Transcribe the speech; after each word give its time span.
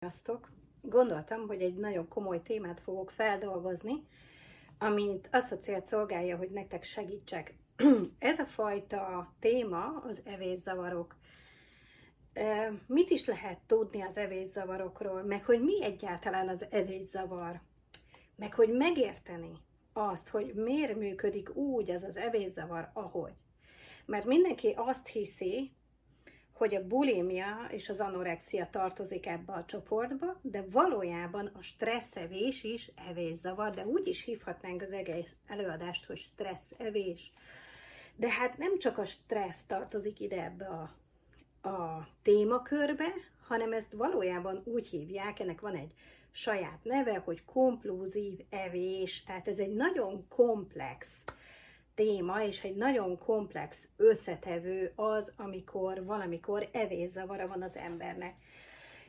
Sziasztok! 0.00 0.50
Gondoltam, 0.82 1.46
hogy 1.46 1.62
egy 1.62 1.74
nagyon 1.74 2.08
komoly 2.08 2.42
témát 2.42 2.80
fogok 2.80 3.10
feldolgozni, 3.10 4.06
amit 4.78 5.28
azt 5.32 5.52
a 5.52 5.58
célt 5.58 5.86
szolgálja, 5.86 6.36
hogy 6.36 6.50
nektek 6.50 6.84
segítsek. 6.84 7.54
Ez 8.18 8.38
a 8.38 8.46
fajta 8.46 9.32
téma 9.40 10.02
az 10.08 10.22
evészavarok. 10.24 11.16
Mit 12.86 13.10
is 13.10 13.24
lehet 13.24 13.58
tudni 13.66 14.02
az 14.02 14.16
evészavarokról, 14.16 15.22
meg 15.22 15.44
hogy 15.44 15.60
mi 15.62 15.84
egyáltalán 15.84 16.48
az 16.48 16.66
evészavar, 16.70 17.60
meg 18.36 18.54
hogy 18.54 18.72
megérteni 18.72 19.52
azt, 19.92 20.28
hogy 20.28 20.54
miért 20.54 20.96
működik 20.96 21.54
úgy 21.56 21.90
az 21.90 22.02
az 22.02 22.16
evészavar, 22.16 22.90
ahogy. 22.92 23.34
Mert 24.06 24.24
mindenki 24.24 24.74
azt 24.76 25.06
hiszi, 25.06 25.72
hogy 26.60 26.74
a 26.74 26.86
bulimia 26.86 27.66
és 27.70 27.88
az 27.88 28.00
anorexia 28.00 28.68
tartozik 28.70 29.26
ebbe 29.26 29.52
a 29.52 29.64
csoportba, 29.64 30.38
de 30.42 30.64
valójában 30.70 31.46
a 31.46 31.62
stresszevés 31.62 32.64
is 32.64 32.90
evészavar, 33.08 33.70
de 33.70 33.86
úgy 33.86 34.06
is 34.06 34.24
hívhatnánk 34.24 34.82
az 34.82 34.92
egész 34.92 35.36
előadást, 35.46 36.06
hogy 36.06 36.16
stresszevés. 36.16 37.32
De 38.16 38.28
hát 38.28 38.58
nem 38.58 38.78
csak 38.78 38.98
a 38.98 39.04
stressz 39.04 39.64
tartozik 39.64 40.20
ide 40.20 40.44
ebbe 40.44 40.66
a, 40.66 41.68
a 41.68 42.08
témakörbe, 42.22 43.08
hanem 43.46 43.72
ezt 43.72 43.92
valójában 43.92 44.62
úgy 44.64 44.86
hívják, 44.86 45.40
ennek 45.40 45.60
van 45.60 45.74
egy 45.74 45.94
saját 46.30 46.78
neve, 46.82 47.18
hogy 47.18 47.44
komplúzív 47.44 48.38
evés, 48.50 49.22
tehát 49.22 49.48
ez 49.48 49.58
egy 49.58 49.74
nagyon 49.74 50.26
komplex 50.28 51.24
téma, 51.94 52.42
és 52.42 52.62
egy 52.64 52.76
nagyon 52.76 53.18
komplex 53.18 53.88
összetevő 53.96 54.92
az, 54.94 55.32
amikor 55.36 56.04
valamikor 56.04 56.68
evészavara 56.72 57.46
van 57.46 57.62
az 57.62 57.76
embernek. 57.76 58.34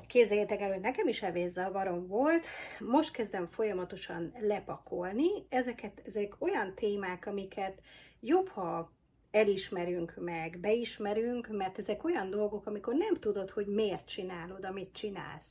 Képzeljétek 0.07 0.61
el, 0.61 0.71
hogy 0.71 0.81
nekem 0.81 1.07
is 1.07 1.21
evészavarom 1.21 2.07
volt, 2.07 2.45
most 2.79 3.11
kezdem 3.11 3.47
folyamatosan 3.47 4.33
lepakolni. 4.39 5.29
Ezeket, 5.49 6.01
ezek 6.05 6.35
olyan 6.39 6.75
témák, 6.75 7.25
amiket 7.25 7.81
jobb, 8.19 8.47
ha 8.47 8.91
elismerünk 9.31 10.13
meg, 10.19 10.59
beismerünk, 10.59 11.47
mert 11.47 11.77
ezek 11.77 12.03
olyan 12.03 12.29
dolgok, 12.29 12.65
amikor 12.65 12.93
nem 12.93 13.15
tudod, 13.15 13.49
hogy 13.49 13.67
miért 13.67 14.07
csinálod, 14.07 14.65
amit 14.65 14.93
csinálsz. 14.93 15.49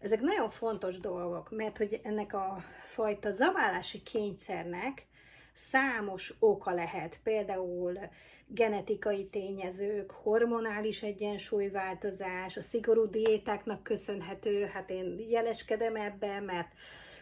Ezek 0.00 0.20
nagyon 0.20 0.50
fontos 0.50 1.00
dolgok, 1.00 1.50
mert 1.50 1.76
hogy 1.76 2.00
ennek 2.02 2.34
a 2.34 2.64
fajta 2.84 3.30
zaválási 3.30 4.02
kényszernek 4.02 5.06
számos 5.56 6.34
oka 6.38 6.72
lehet, 6.72 7.20
például 7.22 7.98
genetikai 8.46 9.26
tényezők, 9.26 10.10
hormonális 10.10 11.02
egyensúlyváltozás, 11.02 12.56
a 12.56 12.60
szigorú 12.60 13.10
diétáknak 13.10 13.82
köszönhető, 13.82 14.64
hát 14.64 14.90
én 14.90 15.16
jeleskedem 15.28 15.96
ebbe, 15.96 16.40
mert 16.40 16.68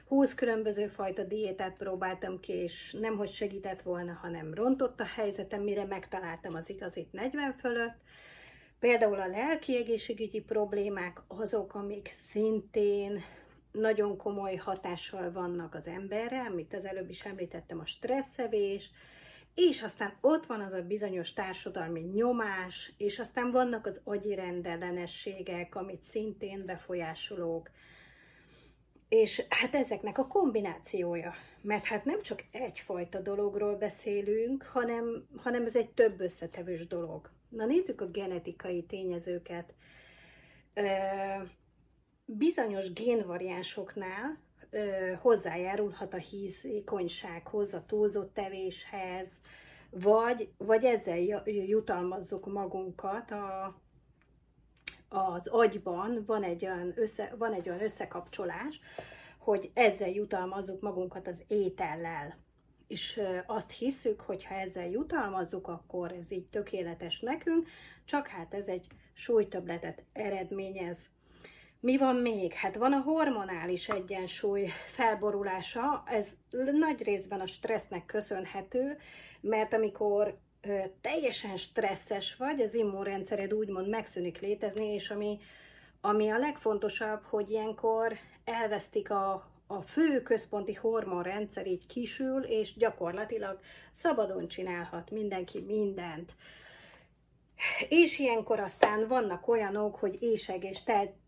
20 0.08 0.34
különböző 0.34 0.86
fajta 0.86 1.22
diétát 1.22 1.76
próbáltam 1.76 2.40
ki, 2.40 2.52
és 2.52 2.96
nem 3.00 3.16
hogy 3.16 3.30
segített 3.30 3.82
volna, 3.82 4.18
hanem 4.22 4.54
rontott 4.54 5.00
a 5.00 5.06
helyzetem, 5.06 5.62
mire 5.62 5.84
megtaláltam 5.84 6.54
az 6.54 6.70
igazit 6.70 7.12
40 7.12 7.52
fölött. 7.52 7.96
Például 8.78 9.20
a 9.20 9.26
lelki 9.26 9.76
egészségügyi 9.76 10.40
problémák 10.40 11.22
azok, 11.26 11.74
amik 11.74 12.10
szintén 12.12 13.22
nagyon 13.74 14.16
komoly 14.16 14.54
hatással 14.54 15.32
vannak 15.32 15.74
az 15.74 15.88
emberre, 15.88 16.40
amit 16.40 16.74
az 16.74 16.86
előbb 16.86 17.10
is 17.10 17.24
említettem, 17.24 17.78
a 17.78 17.86
stresszevés, 17.86 18.90
és 19.54 19.82
aztán 19.82 20.16
ott 20.20 20.46
van 20.46 20.60
az 20.60 20.72
a 20.72 20.82
bizonyos 20.82 21.32
társadalmi 21.32 22.00
nyomás, 22.00 22.92
és 22.96 23.18
aztán 23.18 23.50
vannak 23.50 23.86
az 23.86 24.00
agyi 24.04 24.34
rendellenességek, 24.34 25.74
amit 25.74 26.00
szintén 26.00 26.64
befolyásolók, 26.64 27.70
és 29.08 29.42
hát 29.48 29.74
ezeknek 29.74 30.18
a 30.18 30.26
kombinációja, 30.26 31.34
mert 31.60 31.84
hát 31.84 32.04
nem 32.04 32.22
csak 32.22 32.44
egyfajta 32.50 33.20
dologról 33.20 33.76
beszélünk, 33.76 34.62
hanem, 34.62 35.28
hanem 35.36 35.64
ez 35.64 35.76
egy 35.76 35.90
több 35.90 36.20
összetevős 36.20 36.86
dolog. 36.86 37.30
Na 37.48 37.66
nézzük 37.66 38.00
a 38.00 38.10
genetikai 38.10 38.82
tényezőket 38.82 39.74
bizonyos 42.24 42.92
génvariánsoknál 42.92 44.38
ö, 44.70 45.12
hozzájárulhat 45.20 46.14
a 46.14 46.16
hízékonysághoz, 46.16 47.74
a 47.74 47.84
túlzott 47.86 48.34
tevéshez, 48.34 49.28
vagy, 49.90 50.48
vagy 50.56 50.84
ezzel 50.84 51.18
jutalmazzuk 51.46 52.52
magunkat 52.52 53.30
a, 53.30 53.78
az 55.08 55.46
agyban 55.46 56.22
van 56.26 56.42
egy, 56.42 56.64
olyan 56.64 56.92
össze, 56.96 57.34
van 57.38 57.52
egy 57.52 57.68
olyan 57.68 57.82
összekapcsolás, 57.82 58.80
hogy 59.38 59.70
ezzel 59.74 60.08
jutalmazzuk 60.08 60.80
magunkat 60.80 61.26
az 61.26 61.42
étellel. 61.48 62.36
És 62.86 63.20
azt 63.46 63.70
hiszük, 63.70 64.20
hogy 64.20 64.44
ha 64.44 64.54
ezzel 64.54 64.88
jutalmazzuk, 64.88 65.68
akkor 65.68 66.12
ez 66.12 66.30
így 66.30 66.46
tökéletes 66.46 67.20
nekünk, 67.20 67.68
csak 68.04 68.26
hát 68.26 68.54
ez 68.54 68.66
egy 68.68 68.86
súlytöbletet 69.12 70.02
eredményez. 70.12 71.10
Mi 71.84 71.96
van 71.96 72.16
még? 72.16 72.52
Hát 72.52 72.76
van 72.76 72.92
a 72.92 73.00
hormonális 73.00 73.88
egyensúly 73.88 74.68
felborulása, 74.86 76.02
ez 76.06 76.36
nagy 76.72 77.02
részben 77.02 77.40
a 77.40 77.46
stressznek 77.46 78.06
köszönhető, 78.06 78.98
mert 79.40 79.72
amikor 79.72 80.38
ö, 80.60 80.78
teljesen 81.00 81.56
stresszes 81.56 82.36
vagy, 82.36 82.60
az 82.60 82.74
immunrendszered 82.74 83.52
úgymond 83.54 83.88
megszűnik 83.88 84.40
létezni, 84.40 84.86
és 84.86 85.10
ami, 85.10 85.38
ami 86.00 86.30
a 86.30 86.38
legfontosabb, 86.38 87.22
hogy 87.22 87.50
ilyenkor 87.50 88.12
elvesztik 88.44 89.10
a, 89.10 89.50
a 89.66 89.82
fő 89.82 90.22
központi 90.22 90.74
hormonrendszer 90.74 91.66
így 91.66 91.86
kisül, 91.86 92.42
és 92.42 92.76
gyakorlatilag 92.76 93.58
szabadon 93.92 94.48
csinálhat 94.48 95.10
mindenki 95.10 95.60
mindent. 95.60 96.34
És 97.88 98.18
ilyenkor 98.18 98.60
aztán 98.60 99.08
vannak 99.08 99.48
olyanok, 99.48 99.96
hogy 99.96 100.22
éjseg 100.22 100.64
és 100.64 100.82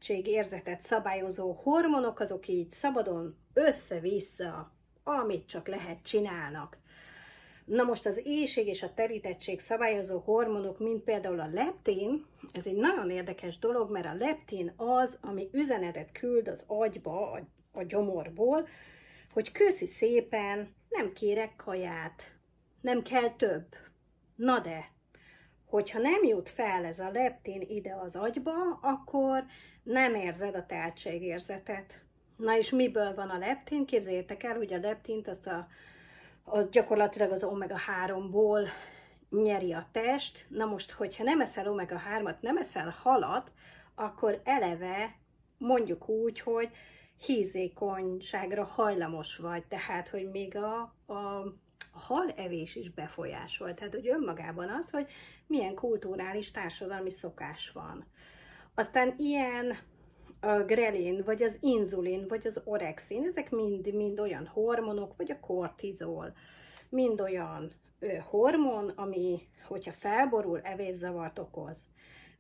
érzetet 0.06 0.82
szabályozó 0.82 1.52
hormonok, 1.52 2.20
azok 2.20 2.48
így 2.48 2.70
szabadon 2.70 3.36
össze-vissza, 3.52 4.72
amit 5.02 5.48
csak 5.48 5.68
lehet 5.68 6.02
csinálnak. 6.02 6.78
Na 7.64 7.82
most 7.82 8.06
az 8.06 8.20
éjség 8.24 8.66
és 8.66 8.82
a 8.82 8.94
terítettség 8.94 9.60
szabályozó 9.60 10.18
hormonok, 10.18 10.78
mint 10.78 11.04
például 11.04 11.40
a 11.40 11.50
leptin, 11.52 12.26
ez 12.52 12.66
egy 12.66 12.76
nagyon 12.76 13.10
érdekes 13.10 13.58
dolog, 13.58 13.90
mert 13.90 14.06
a 14.06 14.14
leptin 14.14 14.72
az, 14.76 15.18
ami 15.20 15.48
üzenetet 15.52 16.12
küld 16.12 16.48
az 16.48 16.64
agyba, 16.66 17.30
a, 17.30 17.40
a 17.72 17.82
gyomorból, 17.82 18.68
hogy 19.32 19.52
köszi 19.52 19.86
szépen, 19.86 20.74
nem 20.88 21.12
kérek 21.12 21.56
kaját, 21.56 22.36
nem 22.80 23.02
kell 23.02 23.30
több. 23.30 23.66
Na 24.36 24.60
de, 24.60 24.95
hogyha 25.66 25.98
nem 25.98 26.24
jut 26.24 26.48
fel 26.48 26.84
ez 26.84 26.98
a 26.98 27.10
leptin 27.10 27.60
ide 27.68 27.94
az 27.94 28.16
agyba, 28.16 28.78
akkor 28.82 29.44
nem 29.82 30.14
érzed 30.14 30.54
a 30.54 30.66
teltségérzetet. 30.66 32.04
Na 32.36 32.56
és 32.56 32.70
miből 32.70 33.14
van 33.14 33.28
a 33.28 33.38
leptin? 33.38 33.86
Képzeljétek 33.86 34.42
el, 34.42 34.56
hogy 34.56 34.72
a 34.72 34.78
leptint 34.78 35.28
azt 35.28 35.46
a, 35.46 35.68
a 36.44 36.62
gyakorlatilag 36.62 37.30
az 37.30 37.44
omega-3-ból 37.44 38.68
nyeri 39.30 39.72
a 39.72 39.88
test. 39.92 40.46
Na 40.48 40.64
most, 40.64 40.90
hogyha 40.90 41.24
nem 41.24 41.40
eszel 41.40 41.68
omega-3-at, 41.68 42.40
nem 42.40 42.56
eszel 42.56 42.96
halat, 43.02 43.52
akkor 43.94 44.40
eleve 44.44 45.16
mondjuk 45.58 46.08
úgy, 46.08 46.40
hogy 46.40 46.70
hízékonyságra 47.16 48.64
hajlamos 48.64 49.36
vagy, 49.36 49.64
tehát, 49.64 50.08
hogy 50.08 50.30
még 50.30 50.56
a, 50.56 50.80
a 51.12 51.52
a 51.96 52.12
halevés 52.12 52.76
is 52.76 52.90
befolyásol. 52.90 53.74
Tehát, 53.74 53.94
hogy 53.94 54.08
önmagában 54.08 54.68
az, 54.68 54.90
hogy 54.90 55.06
milyen 55.46 55.74
kulturális 55.74 56.50
társadalmi 56.50 57.10
szokás 57.10 57.70
van. 57.70 58.06
Aztán 58.74 59.14
ilyen 59.18 59.76
a 60.40 60.62
grelin, 60.62 61.22
vagy 61.24 61.42
az 61.42 61.58
inzulin, 61.60 62.26
vagy 62.28 62.46
az 62.46 62.60
orexin, 62.64 63.24
ezek 63.24 63.50
mind, 63.50 63.94
mind 63.94 64.20
olyan 64.20 64.46
hormonok, 64.46 65.16
vagy 65.16 65.30
a 65.30 65.40
kortizol, 65.40 66.34
mind 66.88 67.20
olyan 67.20 67.72
ö, 67.98 68.16
hormon, 68.16 68.88
ami, 68.88 69.40
hogyha 69.66 69.92
felborul, 69.92 70.60
evészavart 70.60 71.38
okoz. 71.38 71.88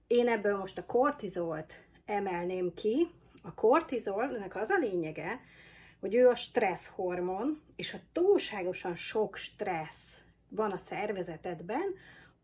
Én 0.06 0.28
ebből 0.28 0.56
most 0.56 0.78
a 0.78 0.86
kortizolt 0.86 1.74
emelném 2.04 2.74
ki. 2.74 3.08
A 3.42 3.54
kortizolnak 3.54 4.54
az 4.54 4.70
a 4.70 4.78
lényege, 4.78 5.40
hogy 6.00 6.14
ő 6.14 6.28
a 6.28 6.36
stressz 6.36 6.90
hormon, 6.94 7.62
és 7.76 7.90
ha 7.90 7.98
túlságosan 8.12 8.96
sok 8.96 9.36
stressz 9.36 10.20
van 10.48 10.70
a 10.70 10.76
szervezetedben, 10.76 11.94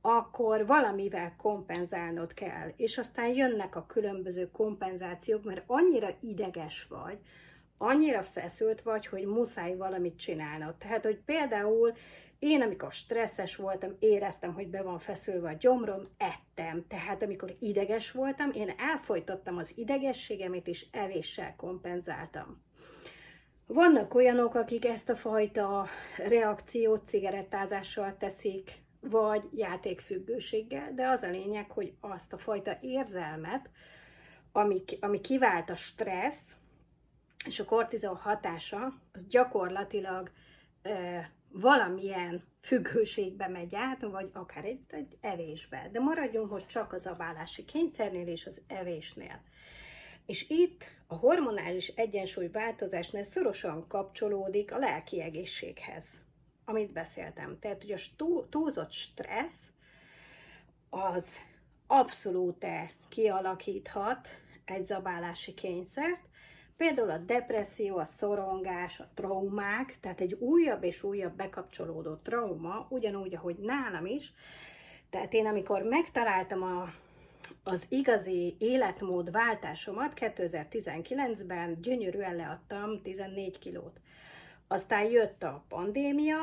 akkor 0.00 0.66
valamivel 0.66 1.34
kompenzálnod 1.36 2.34
kell. 2.34 2.72
És 2.76 2.98
aztán 2.98 3.34
jönnek 3.34 3.76
a 3.76 3.86
különböző 3.86 4.50
kompenzációk, 4.50 5.44
mert 5.44 5.62
annyira 5.66 6.16
ideges 6.20 6.86
vagy, 6.88 7.18
annyira 7.78 8.22
feszült 8.22 8.82
vagy, 8.82 9.06
hogy 9.06 9.26
muszáj 9.26 9.76
valamit 9.76 10.18
csinálnod. 10.18 10.74
Tehát, 10.74 11.04
hogy 11.04 11.18
például 11.24 11.92
én, 12.38 12.62
amikor 12.62 12.92
stresszes 12.92 13.56
voltam, 13.56 13.96
éreztem, 13.98 14.54
hogy 14.54 14.68
be 14.68 14.82
van 14.82 14.98
feszülve 14.98 15.48
a 15.48 15.56
gyomrom, 15.58 16.08
ettem. 16.16 16.84
Tehát, 16.88 17.22
amikor 17.22 17.56
ideges 17.60 18.10
voltam, 18.10 18.50
én 18.52 18.72
elfolytottam 18.78 19.56
az 19.56 19.72
idegességemet, 19.74 20.66
és 20.66 20.86
evéssel 20.90 21.56
kompenzáltam. 21.56 22.62
Vannak 23.66 24.14
olyanok, 24.14 24.54
akik 24.54 24.84
ezt 24.84 25.08
a 25.08 25.16
fajta 25.16 25.86
reakciót 26.16 27.08
cigarettázással 27.08 28.16
teszik, 28.18 28.82
vagy 29.00 29.42
játékfüggőséggel, 29.54 30.92
de 30.94 31.08
az 31.08 31.22
a 31.22 31.30
lényeg, 31.30 31.70
hogy 31.70 31.94
azt 32.00 32.32
a 32.32 32.38
fajta 32.38 32.78
érzelmet, 32.80 33.70
ami, 34.52 34.82
ami 35.00 35.20
kivált 35.20 35.70
a 35.70 35.76
stressz, 35.76 36.56
és 37.46 37.60
a 37.60 37.64
kortizol 37.64 38.14
hatása, 38.14 38.92
az 39.12 39.26
gyakorlatilag 39.26 40.30
e, 40.82 41.30
valamilyen 41.48 42.44
függőségbe 42.60 43.48
megy 43.48 43.74
át, 43.74 44.00
vagy 44.00 44.30
akár 44.32 44.64
egy, 44.64 44.80
egy 44.88 45.16
evésbe. 45.20 45.88
De 45.92 46.00
maradjunk 46.00 46.50
most 46.50 46.68
csak 46.68 46.92
az 46.92 47.06
abálási 47.06 47.64
kényszernél 47.64 48.26
és 48.26 48.46
az 48.46 48.60
evésnél. 48.66 49.42
És 50.26 50.48
itt 50.48 50.84
a 51.06 51.14
hormonális 51.14 51.88
egyensúly 51.88 52.48
változásnál 52.48 53.24
szorosan 53.24 53.86
kapcsolódik 53.88 54.72
a 54.72 54.78
lelki 54.78 55.20
egészséghez, 55.20 56.20
amit 56.64 56.92
beszéltem. 56.92 57.58
Tehát, 57.58 57.82
hogy 57.82 57.92
a 57.92 57.98
túlzott 58.50 58.90
stressz 58.90 59.70
az 60.90 61.38
abszolút 61.86 62.66
kialakíthat 63.08 64.28
egy 64.64 64.86
zabálási 64.86 65.54
kényszert, 65.54 66.30
Például 66.82 67.10
a 67.10 67.18
depresszió, 67.18 67.96
a 67.96 68.04
szorongás, 68.04 69.00
a 69.00 69.08
traumák, 69.14 69.98
tehát 70.00 70.20
egy 70.20 70.32
újabb 70.32 70.82
és 70.84 71.02
újabb 71.02 71.36
bekapcsolódó 71.36 72.14
trauma, 72.14 72.86
ugyanúgy, 72.88 73.34
ahogy 73.34 73.56
nálam 73.56 74.06
is. 74.06 74.32
Tehát 75.10 75.32
én, 75.32 75.46
amikor 75.46 75.82
megtaláltam 75.82 76.62
a, 76.62 76.92
az 77.62 77.86
igazi 77.88 78.56
életmód 78.58 79.30
váltásomat 79.30 80.12
2019-ben, 80.16 81.80
gyönyörűen 81.80 82.36
leadtam 82.36 83.02
14 83.02 83.58
kilót. 83.58 84.00
Aztán 84.68 85.04
jött 85.04 85.42
a 85.42 85.64
pandémia, 85.68 86.38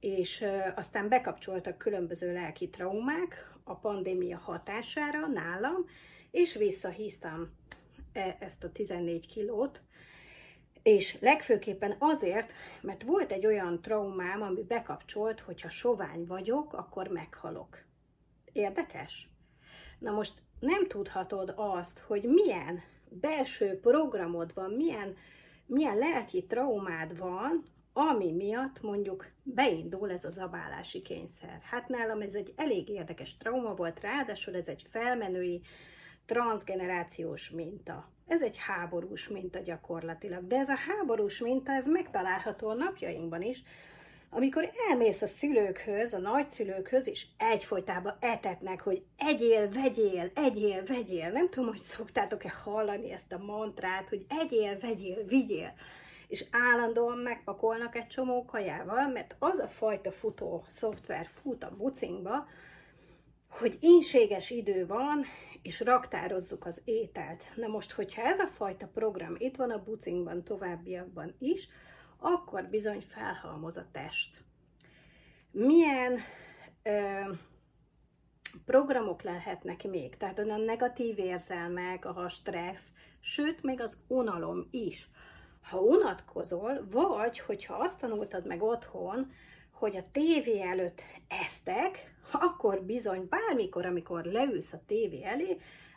és 0.00 0.44
aztán 0.74 1.08
bekapcsoltak 1.08 1.78
különböző 1.78 2.32
lelki 2.32 2.68
traumák 2.68 3.54
a 3.64 3.74
pandémia 3.74 4.38
hatására 4.38 5.26
nálam, 5.26 5.86
és 6.30 6.54
visszahíztam 6.54 7.50
E, 8.14 8.36
ezt 8.40 8.64
a 8.64 8.72
14 8.72 9.26
kilót, 9.26 9.82
és 10.82 11.16
legfőképpen 11.20 11.96
azért, 11.98 12.52
mert 12.80 13.02
volt 13.02 13.32
egy 13.32 13.46
olyan 13.46 13.80
traumám, 13.80 14.42
ami 14.42 14.62
bekapcsolt, 14.62 15.40
hogyha 15.40 15.68
sovány 15.68 16.26
vagyok, 16.26 16.72
akkor 16.72 17.08
meghalok. 17.08 17.84
Érdekes? 18.52 19.28
Na 19.98 20.10
most 20.10 20.42
nem 20.64 20.86
tudhatod 20.86 21.52
azt, 21.56 21.98
hogy 21.98 22.22
milyen 22.22 22.82
belső 23.08 23.78
programod 23.80 24.54
van, 24.54 24.70
milyen, 24.70 25.16
milyen 25.66 25.96
lelki 25.96 26.44
traumád 26.44 27.18
van, 27.18 27.64
ami 27.92 28.32
miatt 28.32 28.82
mondjuk 28.82 29.30
beindul 29.42 30.10
ez 30.10 30.24
a 30.24 30.30
zabálási 30.30 31.02
kényszer. 31.02 31.60
Hát 31.62 31.88
nálam 31.88 32.20
ez 32.20 32.34
egy 32.34 32.52
elég 32.56 32.88
érdekes 32.88 33.36
trauma 33.36 33.74
volt, 33.74 34.00
ráadásul 34.00 34.56
ez 34.56 34.68
egy 34.68 34.86
felmenői 34.90 35.60
transgenerációs 36.26 37.50
minta. 37.50 38.08
Ez 38.26 38.42
egy 38.42 38.56
háborús 38.56 39.28
minta 39.28 39.58
gyakorlatilag, 39.58 40.46
de 40.46 40.56
ez 40.56 40.68
a 40.68 40.76
háborús 40.76 41.40
minta, 41.40 41.72
ez 41.72 41.86
megtalálható 41.86 42.68
a 42.68 42.74
napjainkban 42.74 43.42
is, 43.42 43.62
amikor 44.34 44.70
elmész 44.90 45.22
a 45.22 45.26
szülőkhöz, 45.26 46.14
a 46.14 46.18
nagyszülőkhöz, 46.18 47.08
és 47.08 47.26
egyfolytában 47.36 48.16
etetnek, 48.20 48.80
hogy 48.80 49.02
egyél, 49.16 49.68
vegyél, 49.68 50.30
egyél, 50.34 50.84
vegyél. 50.84 51.30
Nem 51.30 51.50
tudom, 51.50 51.68
hogy 51.68 51.78
szoktátok-e 51.78 52.50
hallani 52.64 53.12
ezt 53.12 53.32
a 53.32 53.44
mantrát, 53.44 54.08
hogy 54.08 54.26
egyél, 54.28 54.78
vegyél, 54.78 55.24
vigyél. 55.24 55.72
És 56.28 56.44
állandóan 56.50 57.18
megpakolnak 57.18 57.96
egy 57.96 58.06
csomó 58.06 58.44
kajával, 58.44 59.08
mert 59.08 59.34
az 59.38 59.58
a 59.58 59.68
fajta 59.68 60.12
futó 60.12 60.64
szoftver 60.68 61.28
fut 61.42 61.64
a 61.64 61.74
bucinkba, 61.76 62.46
hogy 63.48 63.78
inséges 63.80 64.50
idő 64.50 64.86
van, 64.86 65.24
és 65.62 65.80
raktározzuk 65.80 66.66
az 66.66 66.80
ételt. 66.84 67.42
Na 67.54 67.66
most, 67.66 67.92
hogyha 67.92 68.22
ez 68.22 68.38
a 68.38 68.46
fajta 68.46 68.86
program 68.94 69.34
itt 69.38 69.56
van 69.56 69.70
a 69.70 69.82
bucinkban, 69.82 70.44
továbbiakban 70.44 71.34
is, 71.38 71.68
akkor 72.24 72.68
bizony 72.68 73.00
felhalmoz 73.00 73.76
a 73.76 73.86
test. 73.92 74.44
Milyen 75.50 76.18
ö, 76.82 77.20
programok 78.64 79.22
lehetnek 79.22 79.84
még? 79.88 80.16
Tehát 80.16 80.38
a 80.38 80.56
negatív 80.56 81.18
érzelmek, 81.18 82.04
a 82.04 82.28
stressz, 82.28 82.92
sőt, 83.20 83.62
még 83.62 83.80
az 83.80 83.98
unalom 84.06 84.68
is. 84.70 85.08
Ha 85.62 85.78
unatkozol, 85.78 86.86
vagy 86.90 87.38
hogyha 87.38 87.74
azt 87.74 88.00
tanultad 88.00 88.46
meg 88.46 88.62
otthon, 88.62 89.32
hogy 89.70 89.96
a 89.96 90.10
tévé 90.12 90.62
előtt 90.62 91.02
esztek, 91.28 92.14
akkor 92.32 92.82
bizony 92.82 93.28
bármikor, 93.28 93.86
amikor 93.86 94.24
leülsz 94.24 94.72
a 94.72 94.82
tévé 94.86 95.24
elé, 95.24 95.56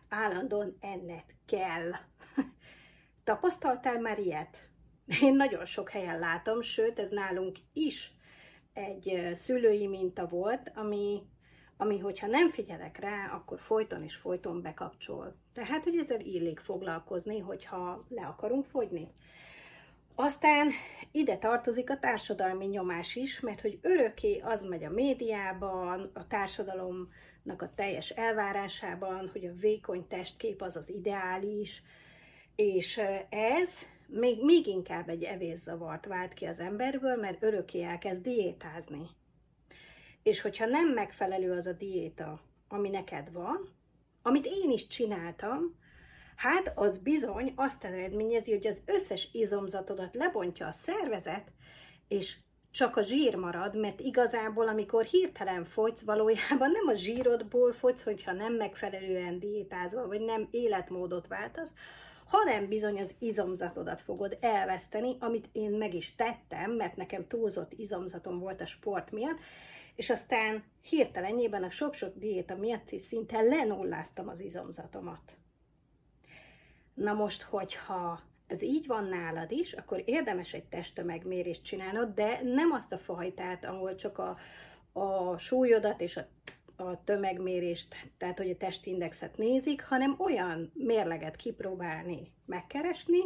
állandóan 0.09 0.77
enned 0.79 1.25
kell. 1.45 1.91
Tapasztaltál 3.23 3.99
már 3.99 4.19
ilyet? 4.19 4.66
Én 5.21 5.35
nagyon 5.35 5.65
sok 5.65 5.89
helyen 5.89 6.19
látom, 6.19 6.61
sőt, 6.61 6.99
ez 6.99 7.09
nálunk 7.09 7.57
is 7.73 8.11
egy 8.73 9.31
szülői 9.33 9.87
minta 9.87 10.27
volt, 10.27 10.71
ami, 10.75 11.21
ami 11.77 11.99
hogyha 11.99 12.27
nem 12.27 12.49
figyelek 12.49 12.99
rá, 12.99 13.31
akkor 13.33 13.59
folyton 13.59 14.03
és 14.03 14.15
folyton 14.15 14.61
bekapcsol. 14.61 15.35
Tehát, 15.53 15.83
hogy 15.83 15.97
ezzel 15.97 16.19
illik 16.19 16.59
foglalkozni, 16.59 17.39
hogyha 17.39 18.05
le 18.09 18.25
akarunk 18.25 18.65
fogyni. 18.65 19.07
Aztán 20.15 20.71
ide 21.11 21.37
tartozik 21.37 21.89
a 21.89 21.99
társadalmi 21.99 22.65
nyomás 22.65 23.15
is, 23.15 23.39
mert 23.39 23.61
hogy 23.61 23.79
örökké 23.81 24.39
az 24.39 24.63
megy 24.63 24.83
a 24.83 24.89
médiában, 24.89 26.11
a 26.13 26.27
társadalomnak 26.27 27.61
a 27.61 27.71
teljes 27.75 28.09
elvárásában, 28.09 29.29
hogy 29.31 29.45
a 29.45 29.59
vékony 29.59 30.07
testkép 30.07 30.61
az 30.61 30.75
az 30.75 30.89
ideális, 30.89 31.83
és 32.55 33.01
ez 33.29 33.79
még, 34.07 34.43
még 34.43 34.67
inkább 34.67 35.09
egy 35.09 35.23
evészavart 35.23 36.05
vált 36.05 36.33
ki 36.33 36.45
az 36.45 36.59
emberből, 36.59 37.15
mert 37.15 37.43
örökké 37.43 37.83
elkezd 37.83 38.21
diétázni. 38.21 39.09
És 40.23 40.41
hogyha 40.41 40.65
nem 40.65 40.89
megfelelő 40.89 41.51
az 41.51 41.65
a 41.65 41.73
diéta, 41.73 42.41
ami 42.67 42.89
neked 42.89 43.31
van, 43.31 43.69
amit 44.21 44.45
én 44.45 44.71
is 44.71 44.87
csináltam, 44.87 45.75
Hát 46.37 46.71
az 46.75 46.97
bizony 46.97 47.53
azt 47.55 47.83
eredményezi, 47.83 48.51
hogy 48.51 48.67
az 48.67 48.81
összes 48.85 49.29
izomzatodat 49.31 50.15
lebontja 50.15 50.67
a 50.67 50.71
szervezet, 50.71 51.51
és 52.07 52.37
csak 52.71 52.95
a 52.97 53.01
zsír 53.01 53.35
marad, 53.35 53.75
mert 53.75 53.99
igazából, 53.99 54.67
amikor 54.67 55.05
hirtelen 55.05 55.65
fogysz, 55.65 56.01
valójában 56.01 56.71
nem 56.71 56.87
a 56.87 56.93
zsírodból 56.93 57.73
fogysz, 57.73 58.03
hogyha 58.03 58.31
nem 58.31 58.53
megfelelően 58.53 59.39
diétázol, 59.39 60.07
vagy 60.07 60.21
nem 60.21 60.47
életmódot 60.51 61.27
váltasz, 61.27 61.73
hanem 62.27 62.67
bizony 62.67 62.99
az 62.99 63.15
izomzatodat 63.19 64.01
fogod 64.01 64.37
elveszteni, 64.41 65.15
amit 65.19 65.49
én 65.51 65.71
meg 65.71 65.93
is 65.93 66.15
tettem, 66.15 66.71
mert 66.71 66.95
nekem 66.95 67.27
túlzott 67.27 67.73
izomzatom 67.73 68.39
volt 68.39 68.61
a 68.61 68.65
sport 68.65 69.11
miatt, 69.11 69.39
és 69.95 70.09
aztán 70.09 70.63
hirtelenjében 70.81 71.63
a 71.63 71.69
sok-sok 71.69 72.17
diéta 72.17 72.55
miatt 72.55 72.87
szinte 72.99 73.41
lenulláztam 73.41 74.27
az 74.27 74.39
izomzatomat. 74.39 75.37
Na 76.93 77.13
most, 77.13 77.41
hogyha 77.41 78.19
ez 78.47 78.61
így 78.61 78.87
van 78.87 79.03
nálad 79.03 79.51
is, 79.51 79.73
akkor 79.73 80.01
érdemes 80.05 80.53
egy 80.53 80.65
testtömegmérést 80.65 81.63
csinálnod, 81.63 82.13
de 82.13 82.39
nem 82.43 82.71
azt 82.71 82.93
a 82.93 82.97
fajtát, 82.97 83.65
ahol 83.65 83.95
csak 83.95 84.17
a, 84.17 84.37
a 84.91 85.37
súlyodat 85.37 86.01
és 86.01 86.17
a, 86.17 86.27
a 86.77 87.03
tömegmérést, 87.03 87.95
tehát 88.17 88.37
hogy 88.37 88.49
a 88.49 88.57
testindexet 88.57 89.37
nézik, 89.37 89.83
hanem 89.83 90.15
olyan 90.17 90.71
mérleget 90.73 91.35
kipróbálni, 91.35 92.31
megkeresni, 92.45 93.19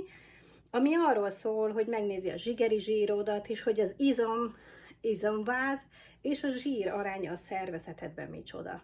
ami 0.69 0.95
arról 0.95 1.29
szól, 1.29 1.71
hogy 1.71 1.87
megnézi 1.87 2.29
a 2.29 2.37
zsigeri 2.37 2.79
zsírodat, 2.79 3.47
és 3.47 3.63
hogy 3.63 3.79
az 3.79 3.93
izom, 3.97 4.55
izomváz 5.01 5.79
és 6.21 6.43
a 6.43 6.49
zsír 6.49 6.87
aránya 6.87 7.31
a 7.31 7.35
szervezetedben 7.35 8.29
micsoda. 8.29 8.83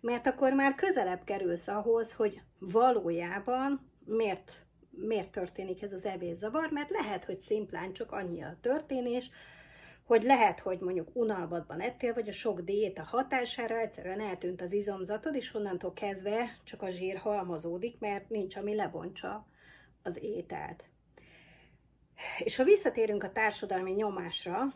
Mert 0.00 0.26
akkor 0.26 0.52
már 0.52 0.74
közelebb 0.74 1.24
kerülsz 1.24 1.68
ahhoz, 1.68 2.12
hogy 2.12 2.40
valójában 2.58 3.90
miért, 4.04 4.64
miért 4.90 5.30
történik 5.30 5.82
ez 5.82 5.92
az 5.92 6.04
evészavar, 6.04 6.70
mert 6.70 6.90
lehet, 6.90 7.24
hogy 7.24 7.40
szimplán 7.40 7.92
csak 7.92 8.12
annyi 8.12 8.42
a 8.42 8.56
történés, 8.60 9.30
hogy 10.06 10.22
lehet, 10.22 10.60
hogy 10.60 10.78
mondjuk 10.80 11.08
unalmatban 11.12 11.80
ettél, 11.80 12.14
vagy 12.14 12.28
a 12.28 12.32
sok 12.32 12.60
diéta 12.60 13.02
hatására 13.02 13.78
egyszerűen 13.78 14.20
eltűnt 14.20 14.62
az 14.62 14.72
izomzatod, 14.72 15.34
és 15.34 15.54
onnantól 15.54 15.92
kezdve 15.92 16.58
csak 16.64 16.82
a 16.82 16.90
zsír 16.90 17.16
halmozódik, 17.16 17.98
mert 17.98 18.28
nincs, 18.28 18.56
ami 18.56 18.74
lebontsa 18.74 19.46
az 20.02 20.22
ételt. 20.22 20.84
És 22.38 22.56
ha 22.56 22.64
visszatérünk 22.64 23.22
a 23.22 23.32
társadalmi 23.32 23.92
nyomásra, 23.92 24.74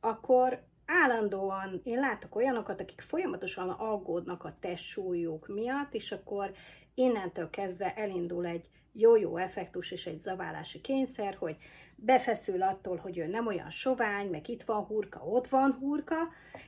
akkor 0.00 0.62
állandóan, 0.86 1.80
én 1.84 1.98
látok 1.98 2.34
olyanokat, 2.34 2.80
akik 2.80 3.00
folyamatosan 3.00 3.70
aggódnak 3.70 4.44
a 4.44 4.56
testsúlyuk 4.60 5.48
miatt, 5.48 5.94
és 5.94 6.12
akkor 6.12 6.52
innentől 6.94 7.50
kezdve 7.50 7.94
elindul 7.94 8.46
egy 8.46 8.68
jó-jó 8.92 9.36
effektus 9.36 9.90
és 9.90 10.06
egy 10.06 10.18
zaválási 10.18 10.80
kényszer, 10.80 11.34
hogy 11.34 11.56
befeszül 12.04 12.62
attól, 12.62 12.96
hogy 12.96 13.18
ő 13.18 13.26
nem 13.26 13.46
olyan 13.46 13.70
sovány, 13.70 14.30
meg 14.30 14.48
itt 14.48 14.62
van 14.62 14.84
hurka, 14.84 15.20
ott 15.24 15.48
van 15.48 15.72
hurka, 15.72 16.16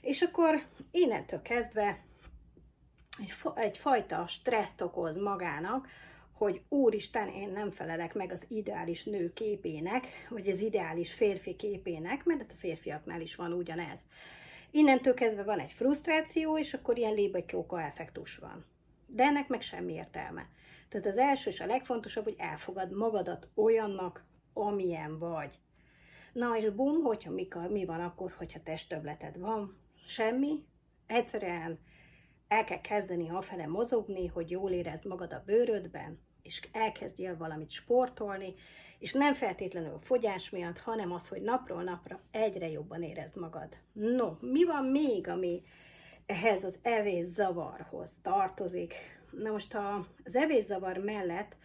és 0.00 0.22
akkor 0.22 0.62
innentől 0.90 1.42
kezdve 1.42 2.04
egy, 3.18 3.34
egyfajta 3.54 4.26
stresszt 4.26 4.80
okoz 4.80 5.16
magának, 5.18 5.88
hogy 6.32 6.62
úristen, 6.68 7.28
én 7.28 7.48
nem 7.48 7.70
felelek 7.70 8.14
meg 8.14 8.32
az 8.32 8.46
ideális 8.48 9.04
nő 9.04 9.32
képének, 9.32 10.06
vagy 10.28 10.48
az 10.48 10.60
ideális 10.60 11.12
férfi 11.12 11.56
képének, 11.56 12.24
mert 12.24 12.52
a 12.52 12.58
férfiaknál 12.58 13.20
is 13.20 13.34
van 13.34 13.52
ugyanez. 13.52 14.00
Innentől 14.70 15.14
kezdve 15.14 15.42
van 15.42 15.58
egy 15.58 15.72
frusztráció, 15.72 16.58
és 16.58 16.74
akkor 16.74 16.98
ilyen 16.98 17.14
lébatyóka 17.14 17.82
effektus 17.82 18.36
van. 18.36 18.64
De 19.06 19.24
ennek 19.24 19.48
meg 19.48 19.60
semmi 19.60 19.92
értelme. 19.92 20.48
Tehát 20.88 21.06
az 21.06 21.18
első 21.18 21.50
és 21.50 21.60
a 21.60 21.66
legfontosabb, 21.66 22.24
hogy 22.24 22.34
elfogad 22.38 22.92
magadat 22.92 23.48
olyannak, 23.54 24.24
amilyen 24.54 25.18
vagy. 25.18 25.58
Na 26.32 26.56
és 26.56 26.70
bum, 26.70 27.02
hogyha 27.02 27.30
mi, 27.30 27.48
mi 27.68 27.84
van 27.84 28.00
akkor, 28.00 28.34
hogyha 28.36 28.62
testtöbleted 28.62 29.38
van? 29.38 29.76
Semmi. 30.06 30.64
Egyszerűen 31.06 31.78
el 32.48 32.64
kell 32.64 32.80
kezdeni 32.80 33.28
afele 33.30 33.66
mozogni, 33.66 34.26
hogy 34.26 34.50
jól 34.50 34.70
érezd 34.70 35.06
magad 35.06 35.32
a 35.32 35.42
bőrödben, 35.46 36.20
és 36.42 36.68
elkezdjél 36.72 37.36
valamit 37.36 37.70
sportolni, 37.70 38.54
és 38.98 39.12
nem 39.12 39.34
feltétlenül 39.34 39.98
fogyás 40.00 40.50
miatt, 40.50 40.78
hanem 40.78 41.12
az, 41.12 41.28
hogy 41.28 41.42
napról 41.42 41.82
napra 41.82 42.20
egyre 42.30 42.70
jobban 42.70 43.02
érezd 43.02 43.36
magad. 43.36 43.68
No, 43.92 44.36
mi 44.40 44.64
van 44.64 44.84
még, 44.84 45.28
ami 45.28 45.62
ehhez 46.26 46.64
az 46.64 46.78
evészavarhoz 46.82 48.18
tartozik? 48.22 48.94
Na 49.30 49.50
most 49.50 49.74
a, 49.74 50.06
az 50.24 50.36
evészavar 50.36 50.98
mellett 50.98 51.56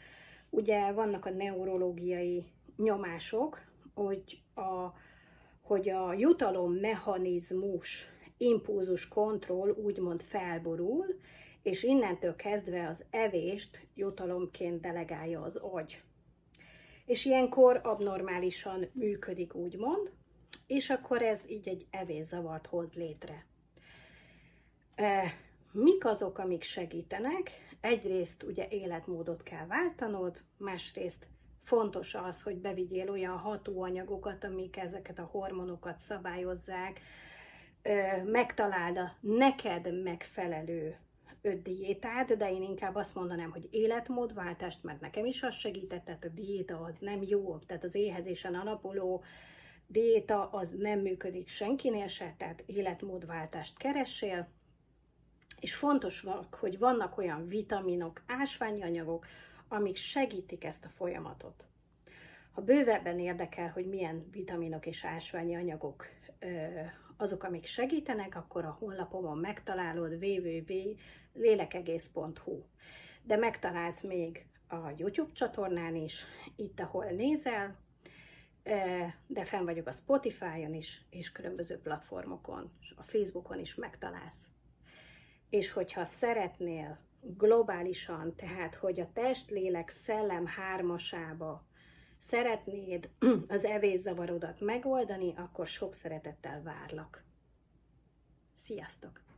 ugye 0.49 0.91
vannak 0.91 1.25
a 1.25 1.29
neurológiai 1.29 2.45
nyomások, 2.83 3.61
hogy 3.93 4.41
a, 4.53 4.93
hogy 5.61 5.89
a 5.89 6.13
jutalommechanizmus 6.13 8.05
impulzus 8.37 9.07
kontroll 9.07 9.69
úgymond 9.69 10.21
felborul, 10.21 11.05
és 11.61 11.83
innentől 11.83 12.35
kezdve 12.35 12.87
az 12.87 13.05
evést 13.09 13.87
jutalomként 13.95 14.81
delegálja 14.81 15.41
az 15.41 15.55
agy. 15.55 16.01
És 17.05 17.25
ilyenkor 17.25 17.79
abnormálisan 17.83 18.89
működik, 18.93 19.55
úgymond, 19.55 20.11
és 20.67 20.89
akkor 20.89 21.21
ez 21.21 21.41
így 21.47 21.67
egy 21.67 21.87
evészavart 21.89 22.67
hoz 22.67 22.93
létre. 22.93 23.45
E, 24.95 25.33
mik 25.71 26.05
azok, 26.05 26.37
amik 26.37 26.63
segítenek? 26.63 27.51
Egyrészt 27.81 28.43
ugye 28.43 28.67
életmódot 28.69 29.43
kell 29.43 29.65
váltanod, 29.65 30.43
másrészt 30.57 31.27
fontos 31.69 32.15
az, 32.15 32.41
hogy 32.41 32.57
bevigyél 32.57 33.09
olyan 33.09 33.37
hatóanyagokat, 33.37 34.43
amik 34.43 34.77
ezeket 34.77 35.19
a 35.19 35.29
hormonokat 35.31 35.99
szabályozzák, 35.99 37.01
megtaláld 38.25 38.97
a 38.97 39.11
neked 39.19 40.03
megfelelő 40.03 40.97
diétát, 41.63 42.37
de 42.37 42.51
én 42.51 42.61
inkább 42.61 42.95
azt 42.95 43.15
mondanám, 43.15 43.51
hogy 43.51 43.67
életmódváltást, 43.71 44.83
mert 44.83 45.01
nekem 45.01 45.25
is 45.25 45.43
az 45.43 45.55
segített, 45.55 46.05
tehát 46.05 46.23
a 46.23 46.29
diéta 46.29 46.79
az 46.79 46.97
nem 46.99 47.23
jó, 47.23 47.57
tehát 47.57 47.83
az 47.83 47.95
éhezésen 47.95 48.55
alapuló 48.55 49.23
diéta 49.87 50.49
az 50.49 50.71
nem 50.71 50.99
működik 50.99 51.49
senkinél 51.49 52.07
se, 52.07 52.35
tehát 52.37 52.63
életmódváltást 52.65 53.77
keressél, 53.77 54.47
és 55.59 55.75
fontos, 55.75 56.25
hogy 56.51 56.79
vannak 56.79 57.17
olyan 57.17 57.47
vitaminok, 57.47 58.23
ásványi 58.27 58.83
anyagok, 58.83 59.25
amik 59.69 59.95
segítik 59.95 60.63
ezt 60.63 60.85
a 60.85 60.89
folyamatot. 60.89 61.67
Ha 62.51 62.61
bővebben 62.61 63.19
érdekel, 63.19 63.69
hogy 63.69 63.87
milyen 63.87 64.29
vitaminok 64.31 64.85
és 64.85 65.05
ásványi 65.05 65.55
anyagok 65.55 66.05
azok, 67.17 67.43
amik 67.43 67.65
segítenek, 67.65 68.35
akkor 68.35 68.65
a 68.65 68.77
honlapomon 68.79 69.37
megtalálod 69.37 70.23
www.lélekegész.hu. 70.23 72.63
De 73.23 73.35
megtalálsz 73.35 74.01
még 74.01 74.45
a 74.67 74.89
YouTube 74.97 75.31
csatornán 75.31 75.95
is, 75.95 76.23
itt, 76.55 76.79
ahol 76.79 77.05
nézel, 77.05 77.77
de 79.27 79.45
fenn 79.45 79.65
vagyok 79.65 79.87
a 79.87 79.91
Spotify-on 79.91 80.73
is, 80.73 81.05
és 81.09 81.31
különböző 81.31 81.79
platformokon, 81.79 82.71
a 82.95 83.03
Facebookon 83.03 83.59
is 83.59 83.75
megtalálsz. 83.75 84.47
És 85.49 85.71
hogyha 85.71 86.03
szeretnél 86.03 86.99
globálisan, 87.21 88.35
tehát 88.35 88.75
hogy 88.75 88.99
a 88.99 89.11
test, 89.13 89.49
lélek, 89.49 89.89
szellem 89.89 90.45
hármasába 90.45 91.67
szeretnéd 92.17 93.09
az 93.47 93.65
evészavarodat 93.65 94.59
megoldani, 94.59 95.33
akkor 95.37 95.67
sok 95.67 95.93
szeretettel 95.93 96.61
várlak. 96.63 97.23
Sziasztok! 98.55 99.28